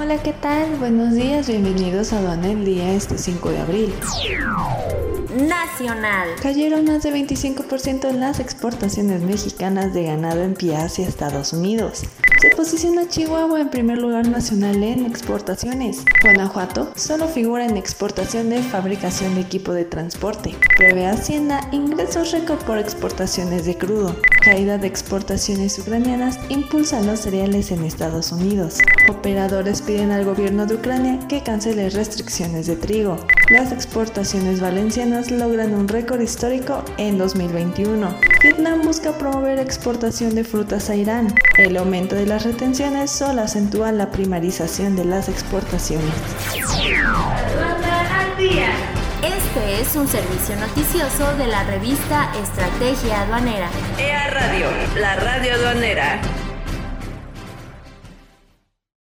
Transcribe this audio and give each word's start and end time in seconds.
Hola, 0.00 0.22
¿qué 0.22 0.32
tal? 0.32 0.76
Buenos 0.76 1.14
días, 1.14 1.48
bienvenidos 1.48 2.12
a 2.12 2.20
Aduana 2.20 2.52
el 2.52 2.64
día 2.64 2.94
este 2.94 3.18
5 3.18 3.50
de 3.50 3.58
abril. 3.58 3.94
Nacional. 5.46 6.30
Cayeron 6.42 6.84
más 6.84 7.04
de 7.04 7.12
25% 7.12 8.10
en 8.10 8.18
las 8.18 8.40
exportaciones 8.40 9.22
mexicanas 9.22 9.94
de 9.94 10.02
ganado 10.02 10.42
en 10.42 10.54
pie 10.54 10.74
hacia 10.74 11.06
Estados 11.06 11.52
Unidos. 11.52 12.02
Se 12.40 12.50
posiciona 12.56 13.08
Chihuahua 13.08 13.60
en 13.60 13.68
primer 13.68 13.98
lugar 13.98 14.28
nacional 14.28 14.82
en 14.82 15.06
exportaciones. 15.06 16.04
Guanajuato 16.22 16.92
solo 16.96 17.28
figura 17.28 17.64
en 17.64 17.76
exportación 17.76 18.50
de 18.50 18.62
fabricación 18.62 19.36
de 19.36 19.42
equipo 19.42 19.72
de 19.72 19.84
transporte. 19.84 20.56
Prevé 20.76 21.06
Hacienda 21.06 21.60
ingresos 21.70 22.32
récord 22.32 22.58
por 22.64 22.78
exportaciones 22.78 23.64
de 23.64 23.76
crudo. 23.76 24.16
Caída 24.44 24.76
de 24.78 24.88
exportaciones 24.88 25.78
ucranianas 25.78 26.38
impulsa 26.48 27.00
los 27.02 27.20
cereales 27.20 27.70
en 27.70 27.84
Estados 27.84 28.32
Unidos. 28.32 28.78
Operadores 29.08 29.82
piden 29.82 30.10
al 30.10 30.24
gobierno 30.24 30.66
de 30.66 30.74
Ucrania 30.74 31.20
que 31.28 31.42
cancele 31.42 31.90
restricciones 31.90 32.66
de 32.66 32.76
trigo. 32.76 33.18
Las 33.50 33.72
exportaciones 33.72 34.60
valencianas 34.60 35.30
logran 35.30 35.72
un 35.72 35.88
récord 35.88 36.20
histórico 36.20 36.84
en 36.98 37.16
2021. 37.16 38.14
Vietnam 38.42 38.82
busca 38.82 39.16
promover 39.16 39.58
exportación 39.58 40.34
de 40.34 40.44
frutas 40.44 40.90
a 40.90 40.96
Irán. 40.96 41.34
El 41.56 41.78
aumento 41.78 42.14
de 42.14 42.26
las 42.26 42.44
retenciones 42.44 43.10
solo 43.10 43.40
acentúa 43.40 43.90
la 43.90 44.10
primarización 44.10 44.96
de 44.96 45.06
las 45.06 45.30
exportaciones. 45.30 46.12
Este 49.22 49.80
es 49.80 49.96
un 49.96 50.06
servicio 50.06 50.54
noticioso 50.56 51.34
de 51.38 51.46
la 51.46 51.64
revista 51.64 52.30
Estrategia 52.42 53.22
Aduanera. 53.22 53.70
EA 53.98 54.28
Radio, 54.28 54.66
la 55.00 55.16
radio 55.16 55.54
aduanera. 55.54 56.20